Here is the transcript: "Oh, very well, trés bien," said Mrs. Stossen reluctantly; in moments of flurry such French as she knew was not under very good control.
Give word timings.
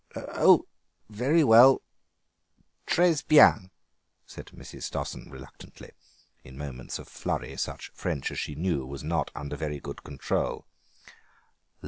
"Oh, 0.15 0.65
very 1.09 1.43
well, 1.43 1.83
trés 2.87 3.23
bien," 3.23 3.69
said 4.25 4.47
Mrs. 4.47 4.81
Stossen 4.85 5.29
reluctantly; 5.29 5.91
in 6.43 6.57
moments 6.57 6.97
of 6.97 7.07
flurry 7.07 7.55
such 7.55 7.91
French 7.93 8.31
as 8.31 8.39
she 8.39 8.55
knew 8.55 8.83
was 8.83 9.03
not 9.03 9.29
under 9.35 9.55
very 9.55 9.79
good 9.79 10.03
control. 10.03 10.65